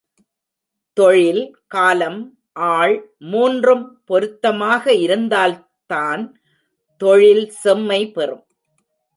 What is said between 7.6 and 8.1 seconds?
செம்மை